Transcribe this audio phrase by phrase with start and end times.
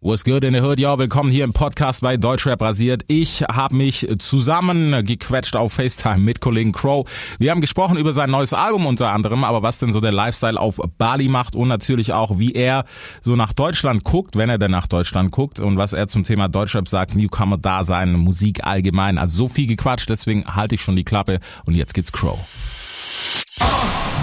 [0.00, 0.78] What's good in the hood?
[0.78, 3.02] Ja, willkommen hier im Podcast bei Deutschrap rasiert.
[3.08, 7.04] Ich habe mich zusammen gequetscht auf FaceTime mit Kollegen Crow.
[7.40, 10.56] Wir haben gesprochen über sein neues Album unter anderem, aber was denn so der Lifestyle
[10.56, 12.84] auf Bali macht und natürlich auch, wie er
[13.22, 16.46] so nach Deutschland guckt, wenn er denn nach Deutschland guckt und was er zum Thema
[16.46, 19.18] Deutschrap sagt, Newcomer da sein, Musik allgemein.
[19.18, 22.38] Also so viel gequatscht, deswegen halte ich schon die Klappe und jetzt gibt's Crow.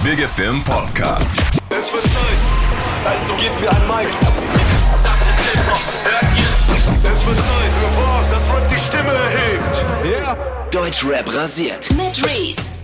[0.05, 1.38] Big FM Podcast.
[1.70, 2.38] Es wird Zeit,
[3.05, 4.64] also gebt mir ein Mic.
[7.04, 9.86] Es wird Zeit für was, das Rap die Stimme erhebt.
[10.19, 10.69] Ja.
[10.71, 11.89] Deutschrap rasiert.
[11.91, 12.82] Mit Reese.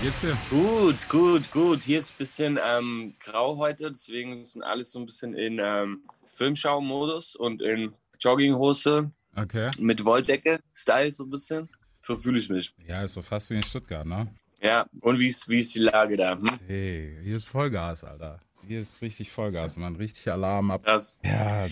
[0.00, 0.36] Wie geht's dir?
[0.48, 1.82] Gut, gut, gut.
[1.82, 6.02] Hier ist ein bisschen ähm, grau heute, deswegen sind alles so ein bisschen in ähm,
[6.26, 9.70] Filmschau-Modus und in Jogginghose Okay.
[9.78, 11.68] mit Wolldecke-Style so ein bisschen.
[12.02, 12.74] So fühle ich mich.
[12.86, 14.26] Ja, ist so fast wie in Stuttgart, ne?
[14.62, 16.36] Ja, und wie ist, wie ist die Lage da?
[16.36, 16.50] Hm?
[16.66, 18.40] Hey, hier ist Vollgas, Alter.
[18.66, 19.96] Hier ist richtig Vollgas, man.
[19.96, 20.84] Richtig Alarm ab.
[20.84, 21.18] Krass.
[21.24, 21.66] Ja,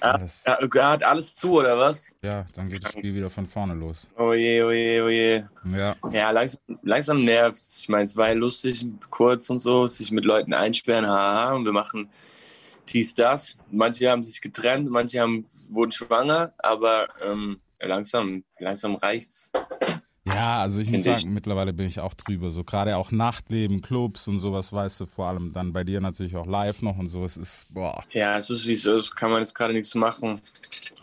[0.00, 2.14] da, das, ja, hat alles zu, oder was?
[2.22, 4.08] ja, dann geht das Spiel wieder von vorne los.
[4.16, 5.44] Oh je, oh je, oh je.
[5.76, 10.12] Ja, Ja, langsam, langsam nervt Ich meine, es war ja lustig, kurz und so, sich
[10.12, 12.08] mit Leuten einsperren, haha, und wir machen
[12.88, 13.56] dies, das.
[13.70, 19.52] Manche haben sich getrennt, manche haben, wurden schwanger, aber ähm, langsam, langsam reicht's.
[20.38, 21.22] Ja, also ich muss Finde ich.
[21.22, 22.50] sagen, mittlerweile bin ich auch drüber.
[22.50, 26.36] So gerade auch Nachtleben, Clubs und sowas, weißt du, vor allem dann bei dir natürlich
[26.36, 27.24] auch live noch und so.
[27.24, 28.02] Es ist, boah.
[28.12, 30.40] Ja, es ist wie es ist, kann man jetzt gerade nichts machen.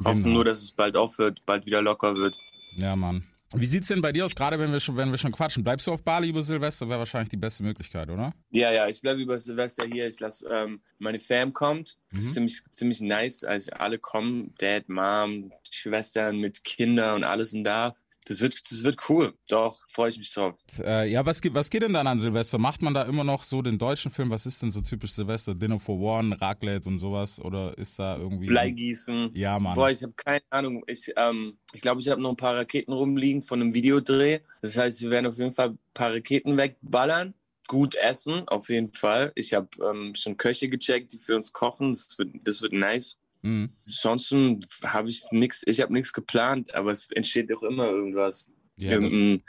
[0.04, 0.36] Hoffen Genau.
[0.36, 2.38] nur, dass es bald aufhört, bald wieder locker wird.
[2.78, 3.24] Ja, Mann.
[3.58, 5.64] Wie sieht's denn bei dir aus, gerade wenn wir schon, wenn wir schon quatschen?
[5.64, 6.90] Bleibst du auf Bali über Silvester?
[6.90, 8.34] Wäre wahrscheinlich die beste Möglichkeit, oder?
[8.50, 10.08] Ja, ja, ich bleibe über Silvester hier.
[10.08, 11.96] Ich lasse, ähm, meine Fam kommt.
[12.12, 12.28] Das Mhm.
[12.28, 13.44] ist ziemlich, ziemlich nice.
[13.46, 17.96] Also alle kommen, Dad, Mom, Schwestern mit Kindern und alles sind da.
[18.28, 19.34] Das wird, das wird cool.
[19.50, 20.60] Doch, freue ich mich drauf.
[20.80, 22.58] Äh, ja, was, geht- was geht denn dann an Silvester?
[22.58, 24.32] Macht man da immer noch so den deutschen Film?
[24.32, 25.54] Was ist denn so typisch Silvester?
[25.54, 27.40] Dinner for One, Raclette und sowas?
[27.40, 28.48] Oder ist da irgendwie.
[28.48, 29.30] Bleigießen.
[29.36, 29.76] Ja, Mann.
[29.76, 30.84] Boah, ich habe keine Ahnung.
[30.88, 34.40] Ich ähm, ich, glaube, ich habe noch ein paar Raketen rumliegen von einem Videodreh.
[34.62, 37.34] Das heißt, wir werden auf jeden Fall ein paar Raketen wegballern.
[37.68, 39.32] Gut essen, auf jeden Fall.
[39.36, 41.92] Ich habe ähm, schon Köche gecheckt, die für uns kochen.
[41.94, 43.18] Das wird, das wird nice.
[43.46, 43.70] Mhm.
[43.86, 48.50] Ansonsten habe ich nichts, ich habe nichts geplant, aber es entsteht doch immer irgendwas.
[48.78, 49.44] Ja, irgendein,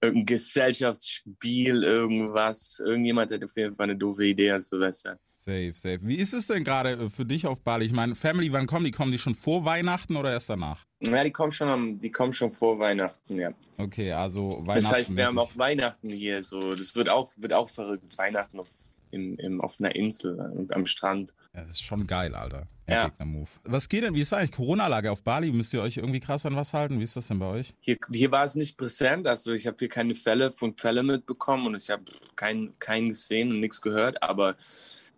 [0.00, 2.80] irgendein Gesellschaftsspiel, irgendwas.
[2.84, 5.18] Irgendjemand hat auf jeden Fall eine doofe Idee an Silvester.
[5.32, 6.00] safe, safe.
[6.02, 7.86] Wie ist es denn gerade äh, für dich auf Bali?
[7.86, 8.90] Ich meine, Family, wann kommen die?
[8.90, 10.84] Kommen die schon vor Weihnachten oder erst danach?
[11.00, 13.50] Ja, die kommen schon, am, die kommen schon vor Weihnachten, ja.
[13.78, 16.42] Okay, also Das heißt, wir haben auch Weihnachten hier.
[16.42, 18.18] So, das wird auch, wird auch verrückt.
[18.18, 18.70] Weihnachten auf,
[19.12, 21.32] im, im, auf einer Insel und am Strand.
[21.54, 22.66] Ja, das ist schon geil, Alter.
[22.88, 23.04] Ja.
[23.04, 23.48] Heftiger Move.
[23.64, 24.14] Was geht denn?
[24.14, 25.50] Wie ist eigentlich Corona-Lage auf Bali?
[25.50, 27.00] Müsst ihr euch irgendwie krass an was halten?
[27.00, 27.74] Wie ist das denn bei euch?
[27.80, 29.26] Hier, hier war es nicht präsent.
[29.26, 32.04] Also ich habe hier keine Fälle von Fälle mitbekommen und ich habe
[32.36, 34.22] keinen keinen gesehen und nichts gehört.
[34.22, 34.56] Aber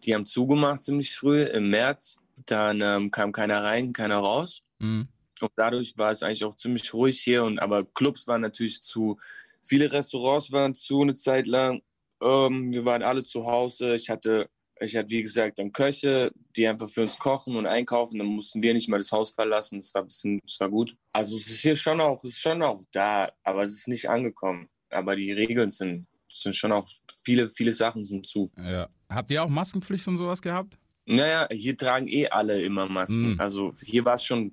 [0.03, 2.19] die haben zugemacht ziemlich früh im März.
[2.47, 4.63] Dann ähm, kam keiner rein, keiner raus.
[4.79, 5.09] Mhm.
[5.41, 7.45] Und dadurch war es eigentlich auch ziemlich ruhig hier.
[7.45, 9.19] Und aber Clubs waren natürlich zu,
[9.61, 11.83] viele Restaurants waren zu eine Zeit lang.
[12.23, 13.95] Ähm, wir waren alle zu Hause.
[13.95, 14.49] Ich hatte,
[14.81, 18.19] ich hatte wie gesagt dann Köche, die einfach für uns kochen und einkaufen.
[18.19, 19.79] Dann mussten wir nicht mal das Haus verlassen.
[19.79, 20.97] Das war ein bisschen, das war gut.
[21.13, 24.67] Also es ist hier schon auch, ist schon auch da, aber es ist nicht angekommen.
[24.91, 26.89] Aber die Regeln sind, sind schon auch
[27.25, 28.51] viele, viele Sachen sind zu.
[28.57, 28.89] Ja.
[29.09, 30.79] Habt ihr auch Maskenpflicht und sowas gehabt?
[31.07, 33.33] Naja, hier tragen eh alle immer Masken.
[33.33, 33.41] Mhm.
[33.41, 34.53] Also hier war es schon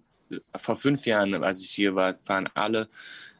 [0.55, 2.87] vor fünf Jahren, als ich hier war, fahren alle,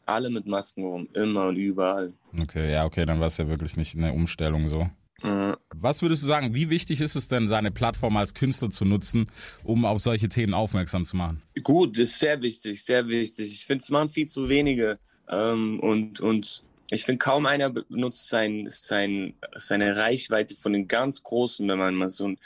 [0.04, 2.08] alle mit Masken rum, immer und überall.
[2.38, 4.88] Okay, ja, okay, dann war es ja wirklich nicht eine Umstellung so.
[5.26, 8.84] Äh, Was würdest du sagen, wie wichtig ist es denn, seine Plattform als Künstler zu
[8.84, 9.28] nutzen,
[9.64, 11.42] um auf solche Themen aufmerksam zu machen?
[11.62, 13.52] Gut, das ist sehr wichtig, sehr wichtig.
[13.52, 14.98] Ich finde, es machen viel zu wenige.
[15.28, 21.22] Ähm, und, und ich finde, kaum einer benutzt sein, sein, seine Reichweite von den ganz
[21.22, 22.38] Großen, wenn man mal so ein.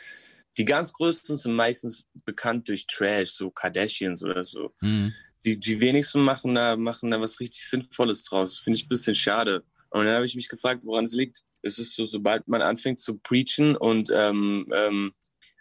[0.58, 4.72] Die ganz Größten sind meistens bekannt durch Trash, so Kardashians oder so.
[4.80, 5.14] Mhm.
[5.44, 8.50] die, die wenigsten machen da, machen da was richtig Sinnvolles draus.
[8.50, 9.62] Das finde ich ein bisschen schade.
[9.90, 11.42] Und dann habe ich mich gefragt, woran es liegt.
[11.62, 15.12] Es ist so, sobald man anfängt zu preachen und ähm, ähm,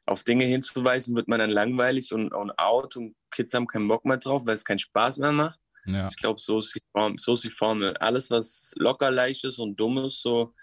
[0.06, 4.06] auf Dinge hinzuweisen, wird man dann langweilig und, und out und Kids haben keinen Bock
[4.06, 5.60] mehr drauf, weil es keinen Spaß mehr macht.
[5.86, 6.08] Ja.
[6.10, 7.96] Ich glaube, so, ist die Form- so ist die Formel.
[7.98, 10.54] Alles, was locker leicht ist und dumm ist, so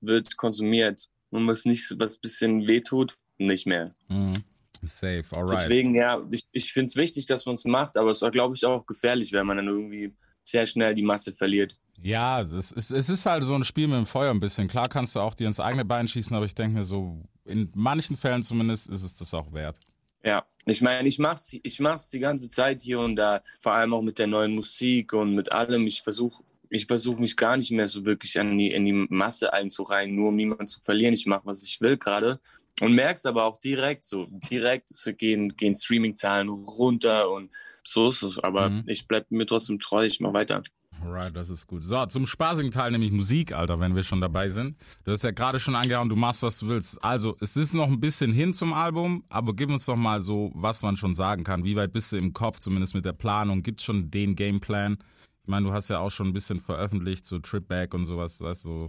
[0.00, 1.06] wird konsumiert.
[1.30, 3.94] Und was nicht, was ein bisschen wehtut, nicht mehr.
[4.08, 4.34] Mhm.
[4.82, 5.58] Safe, alright.
[5.58, 8.54] Deswegen, ja, ich, ich finde es wichtig, dass man es macht, aber es ist, glaube
[8.54, 10.14] ich, auch gefährlich, wenn man dann irgendwie
[10.44, 11.76] sehr schnell die Masse verliert.
[12.02, 14.68] Ja, das ist, es ist halt so ein Spiel mit dem Feuer ein bisschen.
[14.68, 17.70] Klar kannst du auch dir ins eigene Bein schießen, aber ich denke mir so, in
[17.74, 19.76] manchen Fällen zumindest ist es das auch wert.
[20.24, 23.94] Ja, ich meine, ich mach's, ich mach's die ganze Zeit hier und da, vor allem
[23.94, 25.86] auch mit der neuen Musik und mit allem.
[25.86, 29.52] Ich versuche ich versuche mich gar nicht mehr so wirklich an die, in die Masse
[29.54, 31.14] einzureihen, nur um niemanden zu verlieren.
[31.14, 32.40] Ich mache, was ich will gerade.
[32.80, 37.50] und merkst aber auch direkt so, direkt gehen, gehen Streaming-Zahlen runter und
[37.82, 38.38] so ist es.
[38.38, 38.84] Aber Mhm.
[38.86, 40.62] ich bleib mir trotzdem treu, ich mach weiter.
[41.04, 41.82] Alright, das ist gut.
[41.84, 44.76] So, zum spaßigen Teil, nämlich Musik, Alter, wenn wir schon dabei sind.
[45.04, 47.02] Du hast ja gerade schon angehauen, du machst, was du willst.
[47.04, 50.50] Also, es ist noch ein bisschen hin zum Album, aber gib uns doch mal so,
[50.54, 51.64] was man schon sagen kann.
[51.64, 53.62] Wie weit bist du im Kopf, zumindest mit der Planung?
[53.62, 54.98] Gibt's schon den Gameplan?
[55.42, 58.64] Ich meine, du hast ja auch schon ein bisschen veröffentlicht, so Tripback und sowas, weißt
[58.64, 58.88] du,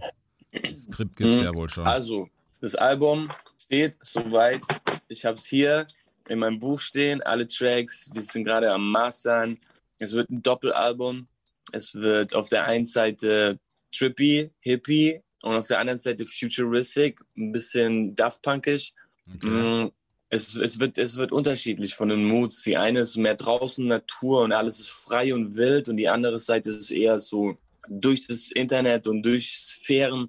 [0.76, 1.44] Skript gibt's Mhm.
[1.44, 1.86] ja wohl schon.
[1.86, 2.28] Also,
[2.60, 4.60] das Album steht soweit.
[5.08, 5.86] Ich habe es hier
[6.28, 8.10] in meinem Buch stehen, alle Tracks.
[8.12, 9.56] Wir sind gerade am Mastern.
[10.00, 11.28] Es wird ein Doppelalbum.
[11.72, 13.58] Es wird auf der einen Seite
[13.92, 18.92] trippy, hippie und auf der anderen Seite futuristic, ein bisschen Daft Punkisch.
[19.34, 19.48] Okay.
[19.48, 19.90] Mm,
[20.32, 22.62] Es, es, wird, es wird unterschiedlich von den Moods.
[22.62, 26.38] Die eine ist mehr draußen Natur und alles ist frei und wild und die andere
[26.38, 27.58] Seite ist eher so
[27.88, 30.28] durch das Internet und durch Sphären.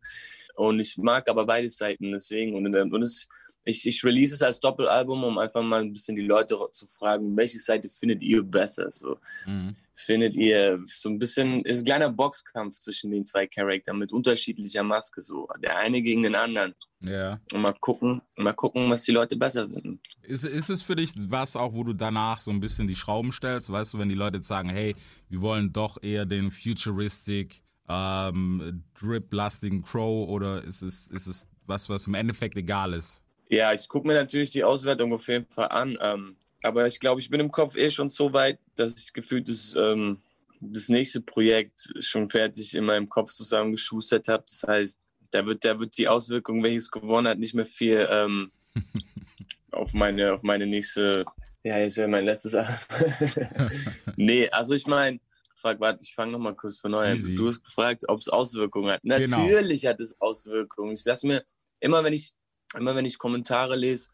[0.55, 2.55] Und ich mag aber beide Seiten deswegen.
[2.55, 3.27] Und, und es,
[3.63, 7.35] ich, ich release es als Doppelalbum, um einfach mal ein bisschen die Leute zu fragen,
[7.37, 8.91] welche Seite findet ihr besser?
[8.91, 9.75] So, Mhm.
[9.93, 14.81] findet ihr so ein bisschen, ist ein kleiner Boxkampf zwischen den zwei Charakteren mit unterschiedlicher
[14.83, 15.21] Maske.
[15.21, 16.73] So, der eine gegen den anderen.
[17.07, 17.39] Ja.
[17.53, 19.99] Und mal gucken, mal gucken, was die Leute besser finden.
[20.23, 23.31] Ist, ist es für dich was auch, wo du danach so ein bisschen die Schrauben
[23.31, 23.71] stellst?
[23.71, 24.95] Weißt du, wenn die Leute jetzt sagen, hey,
[25.29, 31.89] wir wollen doch eher den futuristic, ähm, drip-lastigen Crow oder ist es, ist es was,
[31.89, 33.23] was im Endeffekt egal ist?
[33.51, 35.97] Ja, ich gucke mir natürlich die Auswertung auf jeden Fall an.
[36.01, 39.49] Ähm, aber ich glaube, ich bin im Kopf eh schon so weit, dass ich gefühlt
[39.49, 40.21] das, ähm,
[40.61, 44.45] das nächste Projekt schon fertig in meinem Kopf zusammengeschustert habe.
[44.47, 45.01] Das heißt,
[45.31, 48.53] da wird, da wird die Auswirkung, welches gewonnen hat, nicht mehr viel ähm,
[49.71, 51.25] auf, meine, auf meine nächste.
[51.63, 52.55] Ja, jetzt wäre mein letztes.
[54.15, 55.19] nee, also ich meine,
[55.55, 57.17] fuck, warte, ich fange nochmal kurz von neu an.
[57.17, 57.35] Easy.
[57.35, 59.01] Du hast gefragt, ob es Auswirkungen hat.
[59.03, 59.39] Genau.
[59.39, 60.93] Natürlich hat es Auswirkungen.
[60.93, 61.43] Ich lasse mir
[61.81, 62.33] immer, wenn ich
[62.77, 64.09] immer wenn ich Kommentare lese,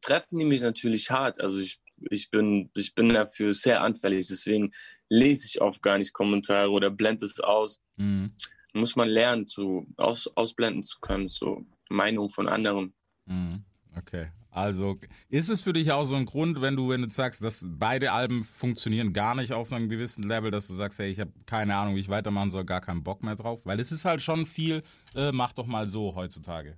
[0.00, 1.40] treffen die mich natürlich hart.
[1.40, 1.80] Also ich,
[2.10, 4.26] ich, bin, ich bin dafür sehr anfällig.
[4.28, 4.72] Deswegen
[5.08, 7.80] lese ich oft gar nicht Kommentare oder blende es aus.
[7.96, 8.32] Mhm.
[8.72, 12.94] Muss man lernen, zu, aus, ausblenden zu können, so Meinung von anderen.
[13.26, 13.64] Mhm.
[13.96, 14.28] Okay.
[14.52, 14.98] Also
[15.28, 18.10] ist es für dich auch so ein Grund, wenn du, wenn du sagst, dass beide
[18.10, 21.76] Alben funktionieren gar nicht auf einem gewissen Level, dass du sagst, hey, ich habe keine
[21.76, 23.64] Ahnung, wie ich weitermachen soll, gar keinen Bock mehr drauf?
[23.64, 24.82] Weil es ist halt schon viel,
[25.14, 26.76] äh, mach doch mal so heutzutage.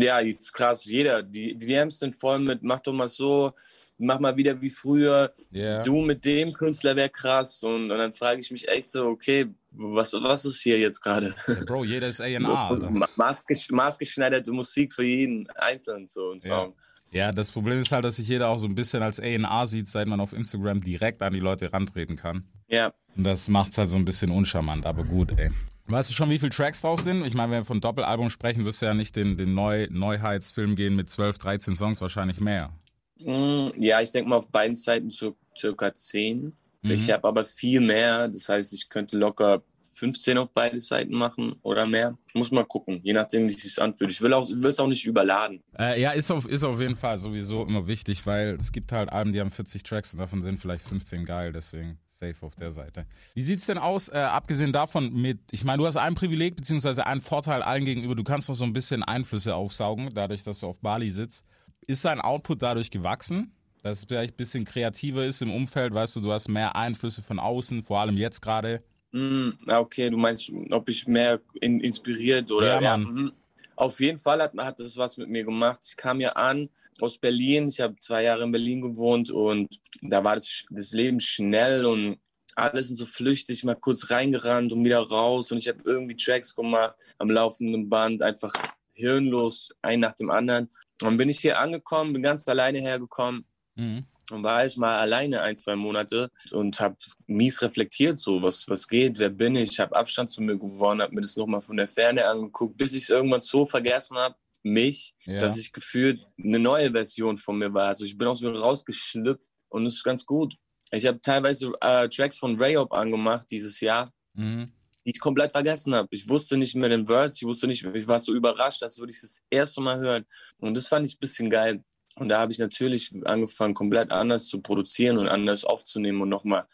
[0.00, 0.84] Ja, ist krass.
[0.84, 3.52] Jeder, die, die DMs sind voll mit, mach doch mal so,
[3.98, 5.32] mach mal wieder wie früher.
[5.50, 5.82] Ja.
[5.82, 7.62] Du mit dem Künstler wäre krass.
[7.62, 11.34] Und, und dann frage ich mich echt so, okay, was, was ist hier jetzt gerade?
[11.66, 12.40] Bro, jeder ist A&R.
[13.16, 16.48] Maßgesch maßgeschneiderte Musik für jeden Einzelnen, so ein Ja.
[16.48, 16.72] Song.
[17.12, 19.86] Ja, das Problem ist halt, dass sich jeder auch so ein bisschen als A&R sieht,
[19.86, 22.48] seit man auf Instagram direkt an die Leute rantreten kann.
[22.68, 22.92] Ja.
[23.14, 25.50] Und das macht's halt so ein bisschen uncharmant, aber gut, ey.
[25.86, 27.24] Weißt du schon, wie viele Tracks drauf sind?
[27.26, 30.76] Ich meine, wenn wir von Doppelalbum sprechen, wirst du ja nicht den, den Neu Neuheitsfilm
[30.76, 32.70] gehen mit 12, 13 Songs, wahrscheinlich mehr.
[33.18, 36.52] Mm, Ja, ich denke mal auf beiden Seiten so circa 10.
[36.84, 37.12] Ich Mhm.
[37.12, 38.28] habe aber viel mehr.
[38.28, 39.62] Das heißt, ich könnte locker
[39.92, 42.16] 15 auf beide Seiten machen oder mehr.
[42.32, 44.10] Muss mal gucken, je nachdem, wie es sich anfühlt.
[44.10, 45.60] Ich will auch, es auch nicht überladen.
[45.78, 49.12] Äh, ja, ist auf, ist auf jeden Fall sowieso immer wichtig, weil es gibt halt
[49.12, 52.70] Alben, die haben 40 Tracks und davon sind vielleicht 15 geil, deswegen safe auf der
[52.70, 53.06] Seite.
[53.34, 57.06] Wie sieht's denn aus, äh, abgesehen davon mit, ich meine, du hast ein Privileg beziehungsweise
[57.06, 60.68] einen Vorteil allen gegenüber, du kannst noch so ein bisschen Einflüsse aufsaugen, dadurch, dass du
[60.68, 61.44] auf Bali sitzt.
[61.86, 63.52] Ist dein Output dadurch gewachsen?
[63.82, 67.20] Dass es vielleicht ein bisschen kreativer ist im Umfeld, weißt du, du hast mehr Einflüsse
[67.20, 68.84] von außen, vor allem jetzt gerade.
[69.10, 72.80] Mm, okay, du meinst, ob ich mehr in, inspiriert oder.
[72.80, 73.12] Ja, Mann.
[73.12, 73.32] mhm.
[73.74, 75.80] Auf jeden Fall hat, hat das was mit mir gemacht.
[75.88, 76.68] Ich kam ja an
[77.00, 77.68] aus Berlin.
[77.68, 82.18] Ich habe zwei Jahre in Berlin gewohnt und da war das, das Leben schnell und
[82.54, 85.50] alles sind so flüchtig, mal kurz reingerannt und wieder raus.
[85.52, 88.52] Und ich habe irgendwie Tracks gemacht am laufenden Band, einfach
[88.92, 90.66] hirnlos, ein nach dem anderen.
[91.00, 94.04] Und dann bin ich hier angekommen, bin ganz alleine hergekommen Mhm.
[94.30, 96.96] und war ich mal alleine ein, zwei Monate und habe
[97.26, 101.14] mies reflektiert, so was, was geht, wer bin ich, habe Abstand zu mir gewonnen, habe
[101.14, 105.14] mir das nochmal von der Ferne angeguckt, bis ich es irgendwann so vergessen habe, mich,
[105.24, 105.38] Ja.
[105.38, 107.88] dass ich gefühlt eine neue Version von mir war.
[107.88, 110.54] Also ich bin aus mir rausgeschlüpft und es ist ganz gut.
[110.90, 114.72] Ich habe teilweise äh, Tracks von Rayop angemacht dieses Jahr, Mhm.
[115.04, 116.08] die ich komplett vergessen habe.
[116.10, 119.10] Ich wusste nicht mehr den Verse, ich wusste nicht, ich war so überrascht, als würde
[119.10, 120.24] ich es das erste Mal hören.
[120.58, 121.82] Und das fand ich ein bisschen geil.
[122.16, 126.64] Und da habe ich natürlich angefangen, komplett anders zu produzieren und anders aufzunehmen und nochmal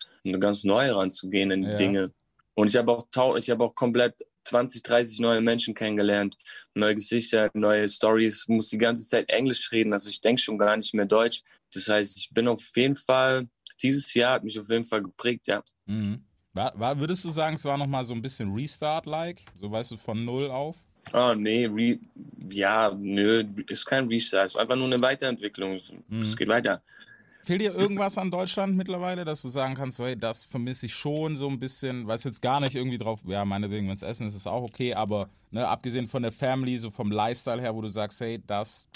[0.40, 1.76] ganz neu ranzugehen in die Ja.
[1.76, 2.12] Dinge.
[2.54, 4.14] Und ich habe auch, ich habe auch komplett
[4.48, 6.36] 20, 30 neue Menschen kennengelernt,
[6.74, 10.76] neue Gesichter, neue Stories, muss die ganze Zeit Englisch reden, also ich denke schon gar
[10.76, 11.42] nicht mehr Deutsch.
[11.72, 13.46] Das heißt, ich bin auf jeden Fall,
[13.82, 15.62] dieses Jahr hat mich auf jeden Fall geprägt, ja.
[15.86, 16.24] Mhm.
[16.54, 19.44] War, war, würdest du sagen, es war nochmal so ein bisschen Restart-like?
[19.60, 20.76] So weißt du, von null auf?
[21.12, 21.98] Oh, nee, re,
[22.50, 25.78] ja, nö, ist kein Restart, ist einfach nur eine Weiterentwicklung.
[26.08, 26.22] Mhm.
[26.22, 26.82] es geht weiter.
[27.48, 30.92] Fehlt dir irgendwas an Deutschland mittlerweile, dass du sagen kannst, so, hey, das vermisse ich
[30.92, 34.28] schon so ein bisschen, weiß jetzt gar nicht irgendwie drauf, ja, meinetwegen, wenn es Essen
[34.28, 37.80] ist, ist auch okay, aber ne, abgesehen von der Family, so vom Lifestyle her, wo
[37.80, 38.86] du sagst, hey, das,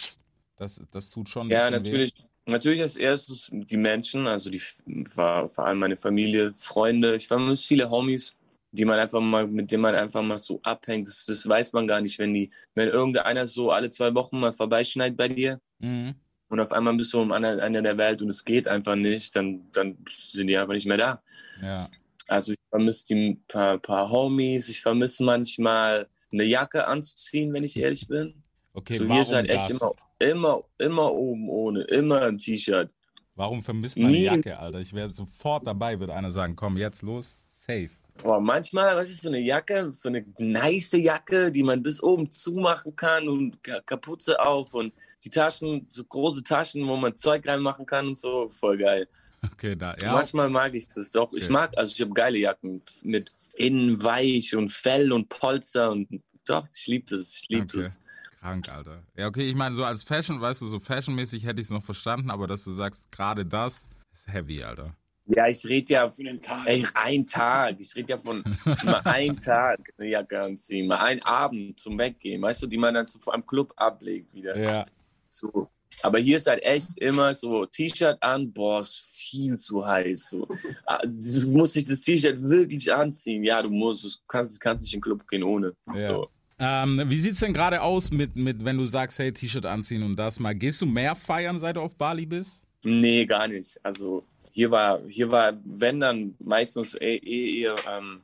[0.57, 2.13] das, das tut schon Ja, natürlich.
[2.45, 4.61] Natürlich als erstes die Menschen, also die,
[5.09, 7.17] vor, vor allem meine Familie, Freunde.
[7.17, 8.35] Ich vermisse viele Homies,
[8.71, 11.09] die man einfach mal, mit denen man einfach mal so abhängt.
[11.09, 14.53] Das, das weiß man gar nicht, wenn die, wenn irgendeiner so alle zwei Wochen mal
[14.53, 15.87] vorbeischneit bei dir weh.
[15.87, 16.15] Mhm.
[16.53, 19.35] Und auf einmal bist du am anderen Ende der Welt und es geht einfach nicht,
[19.35, 21.23] dann, dann sind die einfach nicht mehr da.
[21.63, 21.89] Ja.
[22.29, 27.77] Also ich vermisse die paar, paar Homies, ich vermisse manchmal eine Jacke anzuziehen, wenn ich
[27.79, 28.35] ehrlich bin.
[28.75, 29.81] Okay, so hier ist halt echt das?
[29.81, 32.93] immer, immer, immer oben ohne, immer ein T-Shirt.
[33.35, 34.19] Warum vermisst man eine.
[34.19, 34.81] Jacke, Alter?
[34.81, 37.35] Ich wäre sofort dabei, würde einer sagen, komm, jetzt los,
[37.67, 37.91] safe.
[38.23, 42.31] Boah, manchmal, was ist so eine Jacke, so eine nice Jacke, die man bis oben
[42.31, 44.93] zumachen kann und Ka- Kapuze auf und
[45.25, 49.07] die Taschen, so große Taschen, wo man Zeug reinmachen kann und so, voll geil.
[49.53, 50.13] Okay, da, ja.
[50.13, 51.33] Manchmal mag ich das doch.
[51.33, 51.53] Ich Okay.
[51.53, 56.09] mag, also ich habe geile Jacken mit innen weich und Fell und Polster und
[56.45, 57.79] doch, ich liebe das, ich liebe Okay.
[57.79, 58.01] das.
[58.41, 59.03] Krank, Alter.
[59.17, 61.85] Ja, okay, ich meine, so als Fashion, weißt du, so fashionmäßig hätte ich es noch
[61.85, 64.97] verstanden, aber dass du sagst, gerade das ist heavy, Alter.
[65.27, 66.67] Ja, ich rede ja Für den Tag.
[66.67, 67.77] Ey, ein Tag.
[67.79, 68.43] Ich rede ja von
[68.83, 72.95] mal einen Tag eine Jacke anziehen, mal einen Abend zum Weggehen, weißt du, die man
[72.95, 74.59] dann so am Club ablegt wieder.
[74.59, 74.85] Ja.
[75.33, 75.69] So.
[76.03, 78.97] Aber hier ist halt echt immer so T-Shirt an, boah, ist
[79.31, 80.31] viel zu heiß.
[80.31, 80.49] So.
[80.87, 83.45] Ah, Du musst dich das T-Shirt wirklich anziehen.
[83.45, 85.73] Ja, du musst, du kannst, kannst nicht in den Club gehen ohne.
[85.95, 86.03] Ja.
[86.03, 86.29] So.
[86.59, 90.17] Ähm, wie sieht's denn gerade aus mit, mit, wenn du sagst, hey, T-Shirt anziehen und
[90.17, 90.55] das mal?
[90.55, 92.65] Gehst du mehr feiern, seit du auf Bali bist?
[92.85, 93.79] Nee, gar nicht.
[93.83, 98.21] Also hier war, hier war, wenn dann meistens eh, eh, eher, ähm,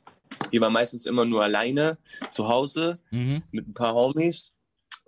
[0.50, 1.96] hier war meistens immer nur alleine
[2.28, 3.42] zu Hause Mhm.
[3.50, 4.52] mit ein paar Homies.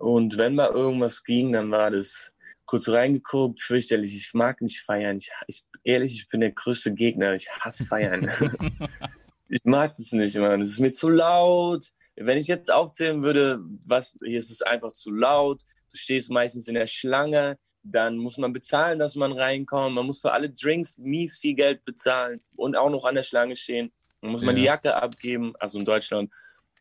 [0.01, 2.33] Und wenn mal irgendwas ging, dann war das
[2.65, 4.15] kurz reingeguckt, fürchterlich.
[4.15, 5.17] Ich mag nicht feiern.
[5.17, 7.33] Ich, ich ehrlich, ich bin der größte Gegner.
[7.33, 8.29] Ich hasse feiern.
[9.49, 10.61] ich mag das nicht, Mann.
[10.61, 11.85] Es ist mir zu laut.
[12.15, 15.61] Wenn ich jetzt aufzählen würde, was, hier ist es einfach zu laut.
[15.91, 17.57] Du stehst meistens in der Schlange.
[17.83, 19.95] Dann muss man bezahlen, dass man reinkommt.
[19.95, 23.55] Man muss für alle Drinks mies viel Geld bezahlen und auch noch an der Schlange
[23.55, 23.91] stehen.
[24.21, 24.59] Dann muss man Ja.
[24.59, 26.31] die Jacke abgeben, also in Deutschland.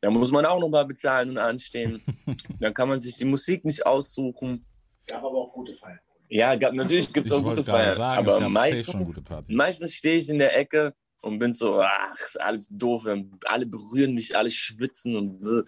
[0.00, 2.02] Da muss man auch noch mal bezahlen und anstehen.
[2.61, 4.64] Dann kann man sich die Musik nicht aussuchen.
[5.07, 6.00] Gab aber auch gute Feiern.
[6.28, 7.97] Ja, gab, natürlich gibt es auch gute Feiern.
[7.97, 12.40] sagen, aber meistens, gute meistens stehe ich in der Ecke und bin so, ach, ist
[12.40, 13.07] alles doof.
[13.47, 15.62] Alle berühren mich, alle schwitzen und bläh.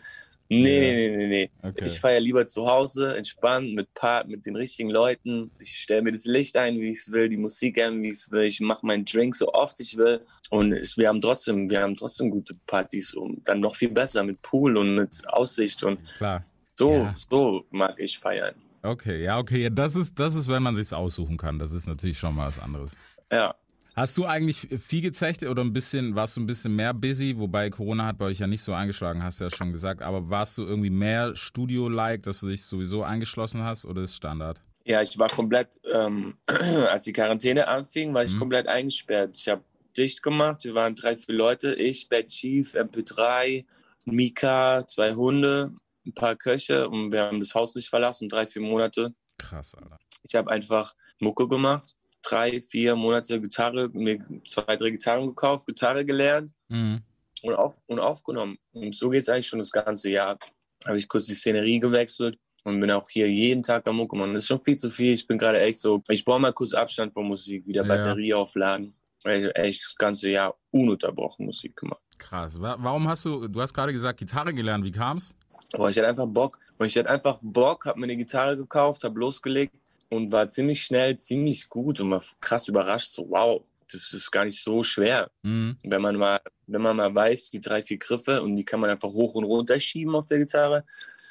[0.60, 0.80] Nee, Ja.
[0.94, 1.50] nee, nee, nee, nee.
[1.68, 1.84] Okay.
[1.86, 5.50] Ich feiere lieber zu Hause, entspannt, mit, paar, mit den richtigen Leuten.
[5.60, 8.14] Ich stelle mir das Licht ein, wie ich es will, die Musik ein, wie ich
[8.14, 8.42] es will.
[8.42, 10.20] Ich mache meinen Drink so oft ich will.
[10.50, 14.22] Und es, wir, haben trotzdem, wir haben trotzdem gute Partys und dann noch viel besser
[14.22, 15.82] mit Pool und mit Aussicht.
[15.82, 16.44] Und Klar.
[16.76, 17.14] so, Ja.
[17.30, 18.54] so mag ich feiern.
[18.82, 19.62] Okay, ja, okay.
[19.62, 21.58] Ja, das ist, das ist, wenn man sich's aussuchen kann.
[21.58, 22.96] Das ist natürlich schon mal was anderes.
[23.30, 23.54] Ja.
[23.94, 27.38] Hast du eigentlich viel gezecht oder ein bisschen, warst du ein bisschen mehr busy?
[27.38, 30.00] Wobei Corona hat bei euch ja nicht so eingeschlagen, hast du ja schon gesagt.
[30.00, 34.62] Aber warst du irgendwie mehr Studio-like, dass du dich sowieso eingeschlossen hast oder ist Standard?
[34.84, 38.38] Ja, ich war komplett, ähm, als die Quarantäne anfing, war ich Mhm.
[38.38, 39.36] komplett eingesperrt.
[39.36, 39.62] Ich habe
[39.96, 40.64] dicht gemacht.
[40.64, 41.74] Wir waren drei, vier Leute.
[41.74, 43.66] Ich, Bad Chief, MP3,
[44.06, 45.74] Mika, zwei Hunde,
[46.06, 49.14] ein paar Köche und wir haben das Haus nicht verlassen, drei, vier Monate.
[49.38, 49.98] Krass, Alter.
[50.22, 51.94] Ich habe einfach Mucke gemacht.
[52.22, 57.00] Drei, vier Monate Gitarre, mir zwei, drei Gitarren gekauft, Gitarre gelernt Mhm.
[57.42, 58.58] und, auf, und aufgenommen.
[58.72, 60.38] Und so geht es eigentlich schon das ganze Jahr.
[60.86, 64.34] Habe ich kurz die Szenerie gewechselt und bin auch hier jeden Tag am Mucke machen.
[64.34, 65.12] Das ist schon viel zu viel.
[65.14, 67.88] Ich bin gerade echt so, ich brauche mal kurz Abstand von Musik, wieder Ja.
[67.88, 68.94] Batterie aufladen.
[69.24, 72.00] Weil ich echt das ganze Jahr ununterbrochen Musik gemacht.
[72.18, 72.60] Krass.
[72.60, 74.84] Wa- Warum hast du, du hast gerade gesagt, Gitarre gelernt.
[74.84, 75.36] Wie kam's?
[75.72, 76.58] Aber ich hatte einfach Bock.
[76.78, 79.72] Und ich hatte einfach Bock, habe mir eine Gitarre gekauft, habe losgelegt
[80.12, 83.08] und war ziemlich schnell, ziemlich gut und war krass überrascht.
[83.08, 85.30] So, wow, das ist gar nicht so schwer.
[85.42, 85.78] Mhm.
[85.84, 88.90] Wenn man mal, wenn man mal weiß, die drei, vier Griffe und die kann man
[88.90, 90.84] einfach hoch und runter schieben auf der Gitarre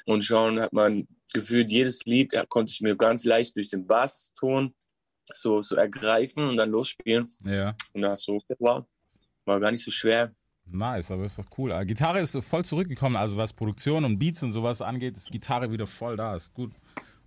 [0.04, 4.74] und schon hat man gefühlt jedes Lied, konnte ich mir ganz leicht durch den Basston
[5.32, 7.30] so, so ergreifen und dann losspielen.
[7.44, 7.76] Ja.
[7.92, 8.84] Und da so, wow,
[9.44, 10.34] war gar nicht so schwer.
[10.64, 11.70] Nice, aber ist doch cool.
[11.70, 15.30] Ah, Gitarre ist so voll zurückgekommen, also was Produktion und Beats und sowas angeht, ist
[15.30, 16.34] Gitarre wieder voll da.
[16.34, 16.72] Ist gut,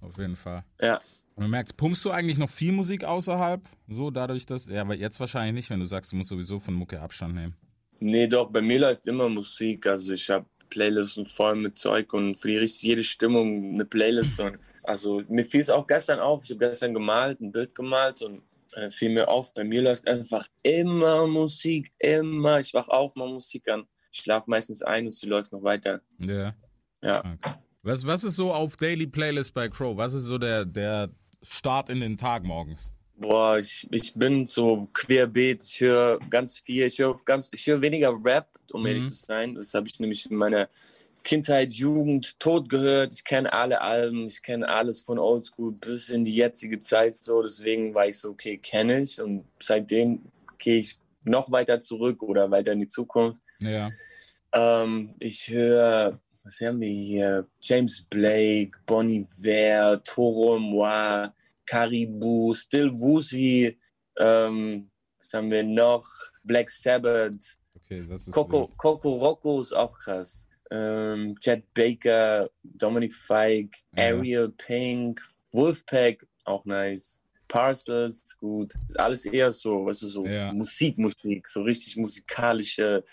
[0.01, 0.65] auf jeden Fall.
[0.81, 0.99] Ja,
[1.37, 3.61] Man merkt, pumpst du eigentlich noch viel Musik außerhalb?
[3.89, 6.73] So dadurch, dass, ja, aber jetzt wahrscheinlich nicht, wenn du sagst, du musst sowieso von
[6.73, 7.55] Mucke Abstand nehmen.
[7.99, 9.85] Nee, doch, bei mir läuft immer Musik.
[9.87, 14.39] Also ich habe Playlisten voll mit Zeug und für die richtig jede Stimmung eine Playlist.
[14.39, 16.43] Und also mir fiel es auch gestern auf.
[16.45, 18.41] Ich habe gestern gemalt, ein Bild gemalt und
[18.73, 22.61] äh, fiel mir auf, bei mir läuft einfach immer Musik, immer.
[22.61, 23.85] Ich wach auf, mach Musik an.
[24.11, 26.01] Ich schlafe meistens ein und sie läuft noch weiter.
[26.19, 26.55] Ja.
[27.01, 27.19] Ja.
[27.19, 27.55] Okay.
[27.83, 29.95] Was, was ist so auf Daily Playlist bei Crow?
[29.95, 31.11] Was ist so der, der
[31.47, 32.91] Start in den Tag morgens?
[33.17, 35.63] Boah, ich, ich bin so querbeet.
[35.63, 36.83] Ich höre ganz viel.
[36.85, 38.87] Ich höre ganz, ich höre weniger Rap, um Mhm.
[38.87, 39.55] ehrlich zu sein.
[39.55, 40.67] Das habe ich nämlich in meiner
[41.23, 43.13] Kindheit, Jugend tot gehört.
[43.13, 47.41] Ich kenne alle Alben, ich kenne alles von Oldschool bis in die jetzige Zeit so.
[47.41, 49.19] Deswegen war ich so, okay, kenne ich.
[49.21, 50.21] Und seitdem
[50.57, 53.41] gehe ich noch weiter zurück oder weiter in die Zukunft.
[53.59, 53.89] Ja.
[54.51, 57.47] Ähm, ich höre, was haben wir hier?
[57.59, 61.27] James Blake, Bonnie Iver, Toro Moi,
[61.65, 63.77] Caribou, Still Woozy,
[64.17, 66.07] ähm, was haben wir noch?
[66.43, 68.33] Black Sabbath, Okay, das ist.
[68.33, 70.47] Coco, Coco Rocco ist auch krass.
[70.71, 74.05] Ähm, Chad Baker, Dominic Fike, Ja.
[74.15, 75.21] Ariel Pink,
[75.51, 77.21] Wolfpack, auch nice.
[77.47, 78.73] Parcels, ist gut.
[78.87, 80.51] Ist alles eher so, was ist so Ja.
[80.51, 83.03] Musik, Musik, so richtig musikalische,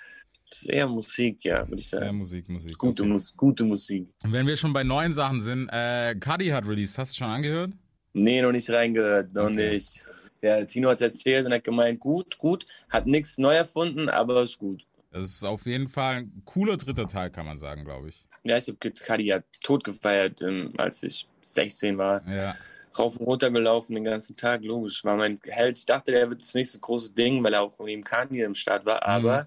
[0.66, 2.16] eher Musik, ja, würde ich Sehr sagen.
[2.18, 2.78] Musik, Musik.
[2.78, 3.12] Gute, okay.
[3.12, 4.08] Mus gute Musik.
[4.24, 6.98] Wenn wir schon bei neuen Sachen sind, äh, Cuddy hat released.
[6.98, 7.72] Hast du schon angehört?
[8.14, 9.70] Nee, noch nicht reingehört, noch Okay.
[9.70, 10.04] nicht.
[10.42, 14.58] Der Tino hat erzählt und hat gemeint, gut, gut, hat nichts neu erfunden, aber ist
[14.58, 14.84] gut.
[15.12, 18.24] Das ist auf jeden Fall ein cooler dritter Teil, kann man sagen, glaube ich.
[18.44, 22.22] Ja, ich habe Cudi ja tot gefeiert, ähm, als ich 16 war.
[22.28, 22.56] Ja.
[22.98, 25.04] Rauf und runter gelaufen den ganzen Tag, logisch.
[25.04, 25.78] War mein Held.
[25.78, 28.84] Ich dachte, der wird das nächste große Ding, weil er auch neben Kanye im Start
[28.84, 29.06] war.
[29.06, 29.46] Aber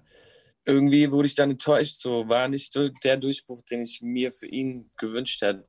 [0.66, 2.00] irgendwie wurde ich dann enttäuscht.
[2.00, 5.62] So war nicht so der Durchbruch, den ich mir für ihn gewünscht hätte.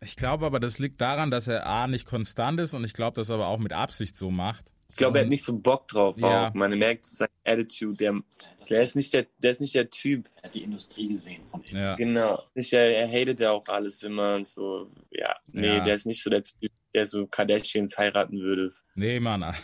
[0.00, 3.14] Ich glaube aber, das liegt daran, dass er A nicht konstant ist und ich glaube,
[3.16, 4.66] dass er aber auch mit Absicht so macht.
[4.90, 6.18] Ich glaube, er hat nicht so Bock drauf.
[6.18, 6.48] Ja.
[6.48, 6.54] Auch.
[6.54, 7.96] Man merkt seine Attitude.
[7.96, 8.20] Der,
[8.68, 10.28] der, ist nicht der, der ist nicht der Typ.
[10.36, 11.76] Er hat die Industrie gesehen von ihm.
[11.76, 11.96] Ja.
[11.96, 12.42] Genau.
[12.54, 14.90] Nicht, er, er hatet ja auch alles immer und so.
[15.10, 15.80] Ja, nee, Ja.
[15.80, 18.72] der ist nicht so der Typ, der so Kardashians heiraten würde.
[18.94, 19.44] Nee, Mann.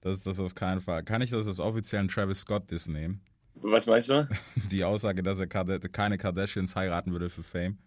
[0.00, 1.02] Das ist das auf keinen Fall.
[1.02, 3.20] Kann ich das als offiziellen Travis Scott Diss nehmen?
[3.62, 4.28] Was meinst du?
[4.70, 7.78] Die Aussage, dass er keine Kardashians heiraten würde für Fame.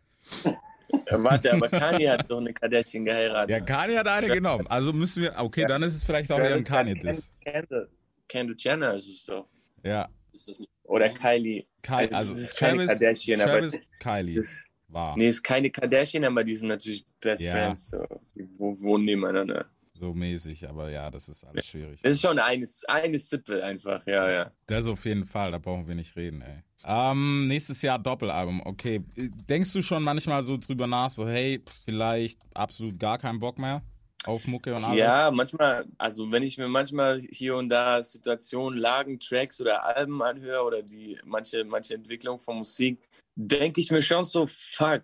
[1.09, 3.49] Warte, aber Kanye hat doch eine Kardashian geheiratet.
[3.49, 4.67] Ja, Kanye hat eine genommen.
[4.67, 7.31] Also müssen wir, okay, dann ist es vielleicht auch wieder ein Kanye-Diss.
[7.41, 7.89] Kendall.
[8.27, 9.47] Kendall Jenner ist es doch.
[9.83, 10.71] Ja, Ist das nicht?
[10.83, 11.65] Oder Kylie.
[11.81, 16.23] Ky Also, also ist Travis, Kardashian, aber Travis Kylie Das, war nee, ist keine Kardashian,
[16.25, 17.53] aber die sind natürlich Best Ja.
[17.53, 17.89] Friends.
[17.89, 18.05] So.
[18.35, 19.65] Die wo- wohnen nebeneinander.
[20.01, 22.01] So mäßig, aber ja, das ist alles schwierig.
[22.01, 24.51] Das ist schon eine, eine Sippe einfach, ja, ja.
[24.65, 26.63] Das auf jeden Fall, da brauchen wir nicht reden, ey.
[26.83, 29.03] Ähm, nächstes Jahr Doppelalbum, okay.
[29.15, 33.83] Denkst du schon manchmal so drüber nach, so hey, vielleicht absolut gar keinen Bock mehr
[34.25, 34.97] auf Mucke und alles?
[34.97, 40.19] Ja, manchmal, also wenn ich mir manchmal hier und da Situationen, Lagen, Tracks oder Alben
[40.23, 42.99] anhöre oder die manche, manche Entwicklung von Musik,
[43.35, 45.03] denke ich mir schon so, fuck,